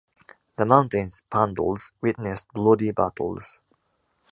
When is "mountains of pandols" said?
0.65-1.91